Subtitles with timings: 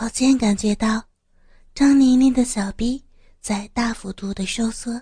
[0.00, 1.04] 郝建感觉到
[1.74, 3.04] 张玲玲的小臂
[3.38, 4.98] 在大幅度的收缩，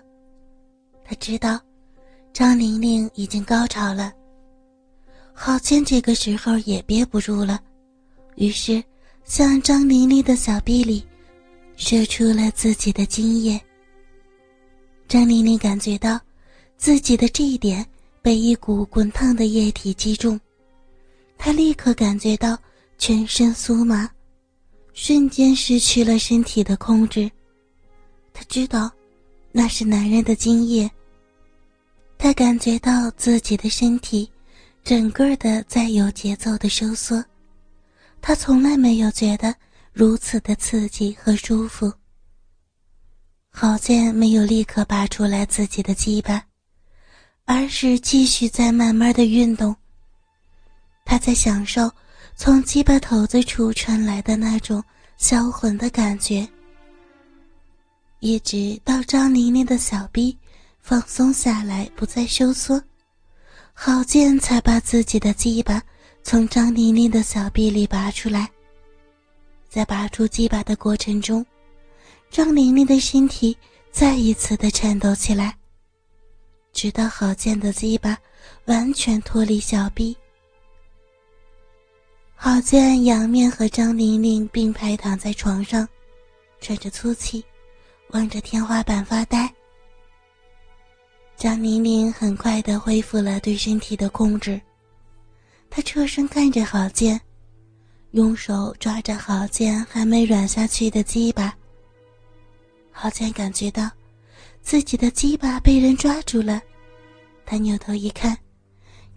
[1.05, 1.57] 他知道
[2.33, 4.11] 张玲玲已经高潮了。
[5.33, 7.61] 郝建这个时候也憋不住了，
[8.35, 8.83] 于是
[9.23, 11.01] 向张玲玲的小臂里
[11.77, 13.57] 射出了自己的精液。
[15.07, 16.19] 张玲玲感觉到
[16.75, 17.87] 自己的这一点
[18.21, 20.37] 被一股滚烫的液体击中，
[21.37, 22.59] 她立刻感觉到
[22.97, 24.11] 全身酥麻。
[24.93, 27.29] 瞬间失去了身体的控制，
[28.33, 28.91] 他知道
[29.51, 30.89] 那是男人的精液。
[32.17, 34.29] 他感觉到自己的身体
[34.83, 37.23] 整个的在有节奏的收缩，
[38.21, 39.55] 他从来没有觉得
[39.93, 41.91] 如此的刺激和舒服。
[43.51, 46.43] 郝建没有立刻拔出来自己的鸡巴，
[47.45, 49.75] 而是继续在慢慢的运动。
[51.05, 51.89] 他在享受。
[52.41, 54.81] 从鸡巴头子处传来的那种
[55.17, 56.47] 销魂的感觉，
[58.21, 60.37] 一直到张玲玲的小臂
[60.79, 62.81] 放松下来，不再收缩，
[63.73, 65.83] 郝建才把自己的鸡巴
[66.23, 68.49] 从张玲玲的小臂里拔出来。
[69.67, 71.45] 在拔出鸡巴的过程中，
[72.31, 73.55] 张玲玲的身体
[73.91, 75.53] 再一次的颤抖起来，
[76.71, 78.17] 直到郝建的鸡巴
[78.63, 80.15] 完全脱离小臂。
[82.41, 85.85] 郝建仰面和张玲玲并排躺在床上，
[86.61, 87.43] 喘着粗气，
[88.11, 89.53] 望着天花板发呆。
[91.35, 94.59] 张玲玲很快的恢复了对身体的控制，
[95.69, 97.19] 她侧身看着郝建，
[98.11, 101.53] 用手抓着郝建还没软下去的鸡巴。
[102.89, 103.91] 郝建感觉到
[104.61, 106.61] 自己的鸡巴被人抓住了，
[107.45, 108.37] 他扭头一看。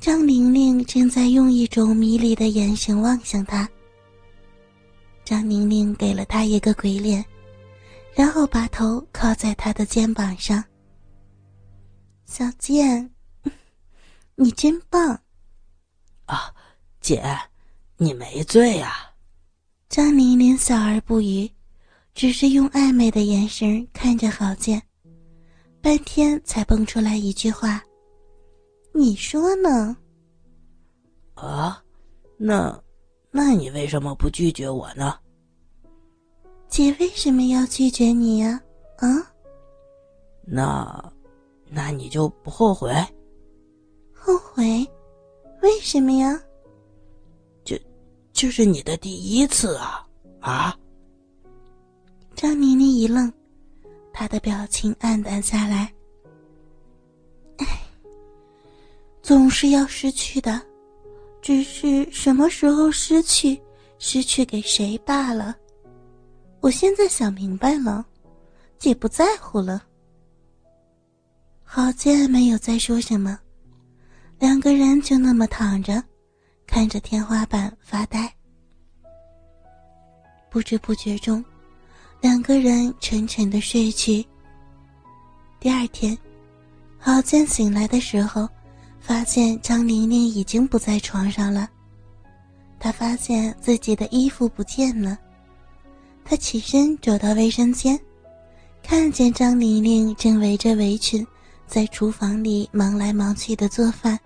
[0.02, 3.70] 张玲玲正在用一种迷离的眼神望向他。
[5.24, 7.24] 张玲玲给了他一个鬼脸，
[8.12, 10.62] 然后把头靠在他的肩膀上。
[12.24, 13.08] 小健，
[14.34, 15.16] 你真棒！
[16.24, 16.52] 啊，
[17.00, 17.22] 姐，
[17.96, 19.08] 你没醉呀？
[19.88, 21.48] 张玲玲笑而不语，
[22.12, 24.82] 只是用暧昧的眼神看着郝建，
[25.80, 27.80] 半天才蹦出来一句话。
[28.92, 29.96] 你说呢？
[31.34, 31.82] 啊，
[32.36, 32.82] 那，
[33.30, 35.18] 那你为什么不拒绝我呢？
[36.68, 38.60] 姐为什么要拒绝你呀？
[38.98, 39.08] 啊？
[40.44, 41.12] 那，
[41.68, 42.92] 那你就不后悔？
[44.12, 44.86] 后悔？
[45.62, 46.40] 为什么呀？
[47.64, 47.76] 就，
[48.32, 50.06] 就是你的第一次啊！
[50.40, 50.76] 啊？
[52.34, 53.32] 张妮妮一愣，
[54.12, 55.92] 她的表情黯淡下来。
[59.22, 60.60] 总是要失去的，
[61.40, 63.58] 只是什么时候失去，
[63.98, 65.56] 失去给谁罢了。
[66.60, 68.04] 我现在想明白了，
[68.78, 69.84] 姐不在乎了。
[71.62, 73.38] 郝建没有再说什么，
[74.40, 76.02] 两个人就那么躺着，
[76.66, 78.32] 看着天花板发呆。
[80.50, 81.42] 不知不觉中，
[82.20, 84.26] 两个人沉沉的睡去。
[85.60, 86.18] 第二天，
[86.98, 88.48] 郝建醒来的时候。
[89.02, 91.68] 发现张玲玲已经不在床上了，
[92.78, 95.18] 他发现自己的衣服不见了，
[96.24, 97.98] 他起身走到卫生间，
[98.82, 101.26] 看见张玲玲正围着围裙
[101.66, 104.18] 在厨房里忙来忙去的做饭。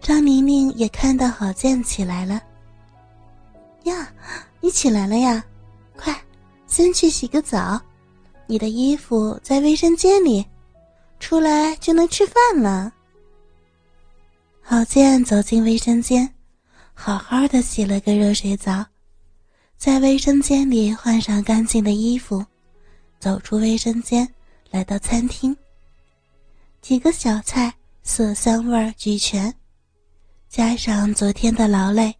[0.00, 2.42] 张玲玲也看到郝建起来了。
[3.84, 4.08] 呀，
[4.60, 5.44] 你起来了呀？
[5.94, 6.18] 快，
[6.66, 7.80] 先去洗个澡，
[8.46, 10.44] 你的衣服在卫生间里，
[11.20, 12.92] 出来就能吃饭了。
[14.64, 16.32] 郝建走进卫生间，
[16.94, 18.86] 好好的洗了个热水澡，
[19.76, 22.44] 在卫生间里换上干净的衣服，
[23.18, 24.26] 走出卫生间，
[24.70, 25.54] 来到餐厅。
[26.80, 27.74] 几个小菜
[28.04, 29.52] 色香味俱全，
[30.48, 32.14] 加上昨天的劳累，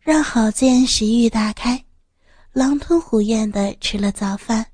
[0.00, 1.82] 让郝建食欲大开，
[2.52, 4.64] 狼吞虎咽的吃了早饭。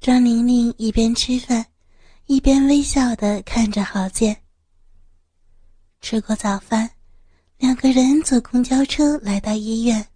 [0.00, 1.64] 张玲玲一边吃饭，
[2.26, 4.36] 一边微笑的看着郝建。
[6.00, 6.88] 吃过早饭，
[7.58, 10.06] 两个人坐公交车来到医院。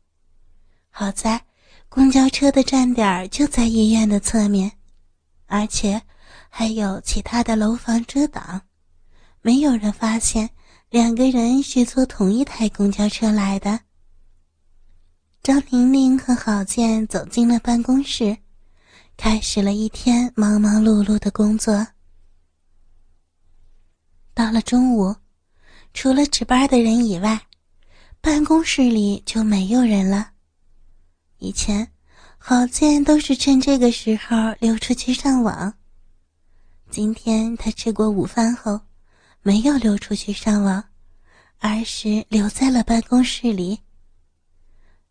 [0.89, 1.45] 好在
[1.89, 4.73] 公交车的站点就在医院的侧面，
[5.47, 6.01] 而且
[6.49, 8.63] 还有其他的楼房遮挡，
[9.43, 10.49] 没有人发现
[10.89, 13.81] 两个人是坐同一台公交车来的。
[15.43, 18.39] 张玲玲和郝建走进了办公室，
[19.17, 21.89] 开始了一天忙忙碌碌的工作。
[24.33, 25.15] 到了中午。
[25.95, 27.41] 除了值班的人以外，
[28.21, 30.33] 办公室里就没有人了。
[31.39, 31.93] 以前，
[32.39, 35.75] 郝建都是趁这个时候溜出去上网。
[36.91, 38.81] 今天他吃过午饭后，
[39.43, 40.85] 没有溜出去上网，
[41.59, 43.81] 而是留在了办公室里。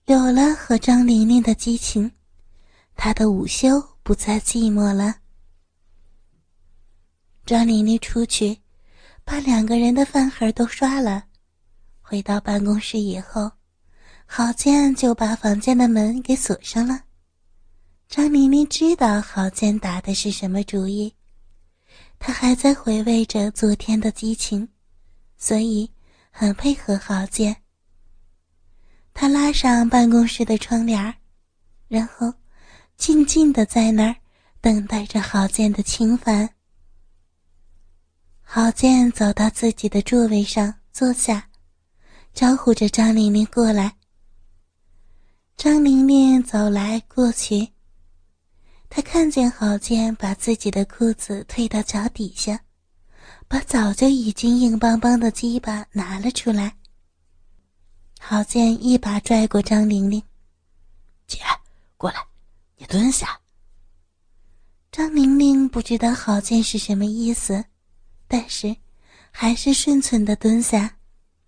[0.05, 2.11] 有了和张玲玲的激情，
[2.95, 5.15] 他的午休不再寂寞了。
[7.45, 8.60] 张玲玲出去，
[9.31, 11.23] 把两个人的饭盒都刷了。
[12.01, 13.49] 回到办公室以后。
[14.25, 17.01] 郝建就把房间的门给锁上了。
[18.07, 21.13] 张明明知道郝建打的是什么主意，
[22.17, 24.67] 他还在回味着昨天的激情，
[25.37, 25.89] 所以
[26.29, 27.55] 很配合郝建。
[29.13, 31.13] 他拉上办公室的窗帘，
[31.89, 32.33] 然后
[32.97, 34.15] 静静的在那儿
[34.61, 36.49] 等待着郝建的侵犯。
[38.53, 41.47] 郝建走到自己的座位上坐下，
[42.33, 43.95] 招呼着张玲玲过来。
[45.55, 47.65] 张玲玲走来过去，
[48.89, 52.59] 她看见郝建把自己的裤子退到脚底下，
[53.47, 56.75] 把早就已经硬邦邦的鸡巴拿了出来。
[58.19, 60.21] 郝建一把拽过张玲玲
[61.25, 61.39] ：“姐，
[61.95, 62.17] 过来，
[62.75, 63.39] 你蹲下。”
[64.91, 67.63] 张玲玲不知道郝建是什么意思，
[68.31, 68.73] 但是
[69.29, 70.89] 还是顺从的蹲下。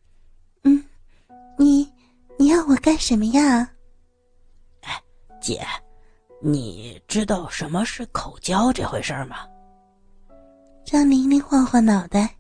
[0.64, 0.84] “嗯，
[1.58, 1.90] 你
[2.38, 3.72] 你要我干什么呀？”
[4.84, 5.02] 哎
[5.42, 5.66] 姐，
[6.42, 9.48] 你知道什么是口交这回事吗？
[10.84, 12.36] 张玲玲晃晃脑袋，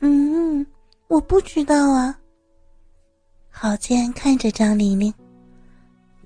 [0.00, 0.66] 嗯，
[1.08, 2.18] 我不知道啊。
[3.48, 5.12] 郝建看着张玲玲，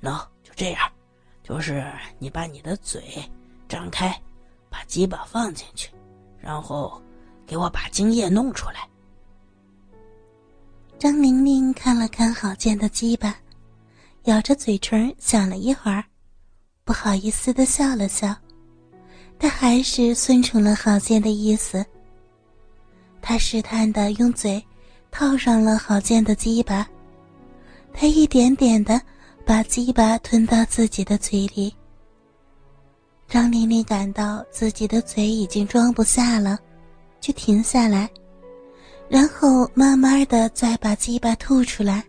[0.02, 0.92] 喏，就这样，
[1.44, 1.86] 就是
[2.18, 3.24] 你把你的嘴
[3.68, 4.20] 张开，
[4.68, 5.92] 把鸡巴放进去，
[6.38, 7.00] 然后
[7.46, 8.88] 给我把精液弄出来。
[10.98, 13.34] 张玲玲看了看郝建的鸡巴。
[14.24, 16.02] 咬着嘴唇想了一会儿，
[16.82, 18.34] 不好意思的笑了笑，
[19.38, 21.86] 但还是顺从了郝建的意思。
[23.22, 24.60] 他试探的用嘴
[25.12, 26.84] 套上了郝建的鸡巴，
[27.92, 29.00] 他一点点的
[29.44, 31.72] 把鸡巴吞到自己的嘴里。
[33.28, 36.58] 张玲玲感到自己的嘴已经装不下了，
[37.20, 38.08] 就停下来，
[39.08, 42.04] 然后慢慢的再把鸡巴吐出来。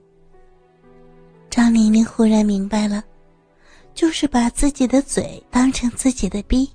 [1.49, 3.03] 张玲玲忽然明白了，
[3.93, 6.69] 就是把自己的嘴当成自己的逼。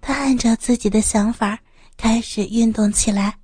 [0.00, 1.58] 她按照自己的想法
[1.96, 3.34] 开始运动起来。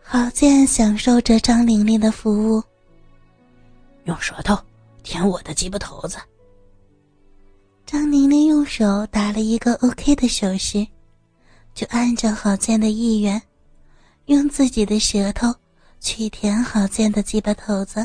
[0.00, 2.62] 郝建享受着张玲玲的服务，
[4.04, 4.58] 用舌头
[5.02, 6.18] 舔我的鸡巴头子。
[7.86, 10.86] 张玲玲用手打了一个 OK 的手势，
[11.74, 13.40] 就按照郝建的意愿，
[14.26, 15.54] 用自己的舌头。
[16.04, 18.04] 去舔郝建的鸡巴头子，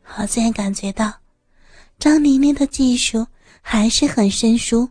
[0.00, 1.12] 郝建感觉到
[1.98, 3.26] 张玲玲的技术
[3.60, 4.88] 还是很生疏，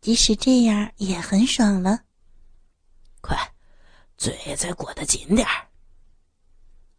[0.00, 2.00] 即使这样也很爽了。
[3.20, 3.38] 快，
[4.16, 5.68] 嘴再裹得紧点儿。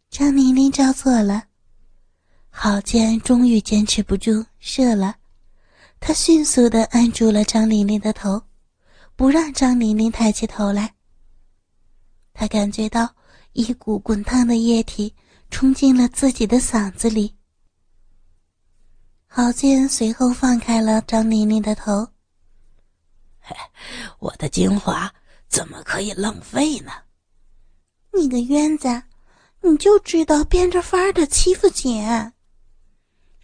[0.08, 1.44] 张玲玲照做了，
[2.48, 5.14] 郝建终于坚持不住射了，
[6.00, 8.42] 他迅速的按住了张玲玲的头，
[9.16, 10.94] 不让张玲玲抬起头来。
[12.32, 13.16] 他感觉到。
[13.58, 15.14] 一股滚烫的液体
[15.50, 17.34] 冲进了自己的嗓子里。
[19.26, 22.06] 郝建随后放开了张玲玲的头。
[24.20, 25.10] 我的精华
[25.48, 26.92] 怎么可以浪费呢？
[28.12, 29.02] 你个冤子，
[29.62, 32.30] 你就知道变着法儿的欺负姐。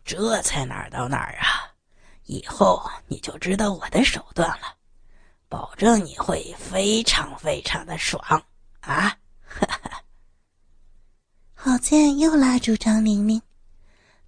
[0.04, 1.72] 这才哪儿到哪儿啊！
[2.24, 4.76] 以后你就知道我的手段了，
[5.52, 8.18] 保证你会非常非常的爽
[8.80, 9.14] 啊！
[9.44, 10.02] 哈哈。
[11.52, 13.38] 郝建又拉住张玲玲，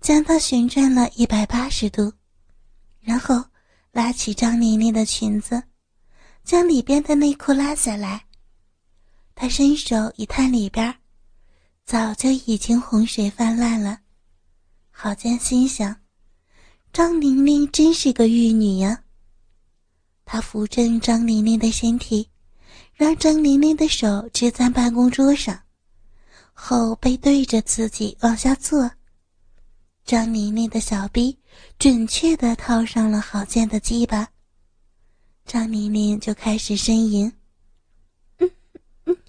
[0.02, 2.12] 将她旋转了一百八十度，
[3.00, 3.43] 然后
[3.90, 5.62] 拉起张玲玲的裙子，
[6.45, 8.26] 将里边的内裤拉下来。
[9.35, 10.95] 他伸手一探里边，
[11.87, 13.99] 早就已经洪水泛滥了。
[14.90, 15.97] 郝建心想：
[16.93, 19.03] 张玲玲真是个玉女呀。
[20.35, 22.29] 他扶正张玲玲的身体，
[22.93, 25.57] 让张玲玲的手支在办公桌上。
[26.53, 28.91] 后背对着自己往下坐，
[30.05, 31.38] 张玲玲的小臂
[31.79, 34.29] 准确的套上了郝建的鸡巴。
[35.47, 37.33] 张玲玲就开始呻吟
[38.38, 38.50] ：“嗯
[39.07, 39.29] 嗯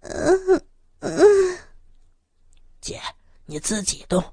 [0.00, 0.62] 嗯
[1.00, 1.58] 嗯，
[2.80, 2.98] 姐，
[3.44, 4.24] 你自己动。”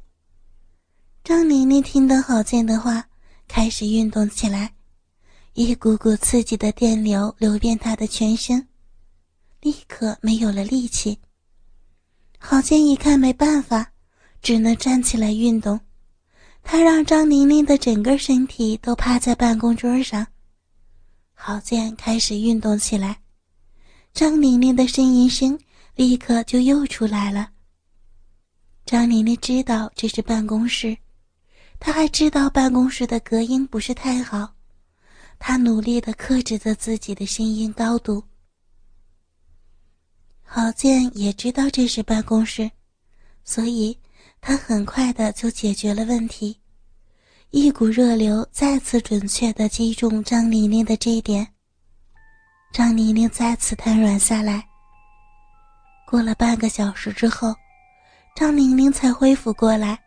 [1.25, 3.05] 张玲玲听到郝建的话，
[3.49, 4.73] 开始运动起来，
[5.57, 8.67] 一股股刺激的电流流遍他的全身，
[9.61, 11.17] 立刻没有了力气。
[12.37, 13.89] 郝建一看没办法，
[14.41, 15.79] 只能站起来运动。
[16.61, 20.27] 他让张玲玲的整个身体都趴在办公桌上。
[21.33, 23.17] 郝建开始运动起来，
[24.13, 25.57] 张玲玲的呻吟声
[25.95, 27.49] 立刻就又出来了。
[28.85, 30.97] 张玲玲知道这是办公室，
[31.79, 34.53] 她还知道办公室的隔音不是太好，
[35.47, 38.23] 他努力的克制着自己的声音高度。
[40.41, 42.71] 郝建也知道这是办公室，
[43.43, 43.95] 所以
[44.41, 46.59] 他很快的就解决了问题。
[47.51, 51.47] 一股热流再次准确的击中张玲玲的这一点，
[52.73, 54.67] 张玲玲再次瘫软下来。
[56.07, 57.53] 过了半个小时之后，
[58.35, 59.99] 张玲玲才恢复过来，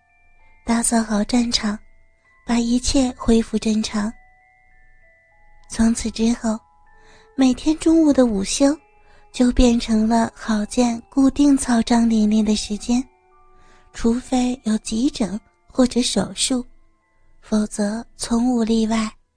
[0.67, 1.79] 打扫好战场，
[2.45, 4.13] 把一切恢复正常。
[5.69, 6.59] 从此之后，
[7.37, 8.77] 每天中午的午休。
[9.31, 13.07] 就变成了郝建固定操张玲玲的时间，
[13.93, 15.39] 除非有急诊
[15.71, 16.65] 或者手术，
[17.43, 19.09] 否则从无例外。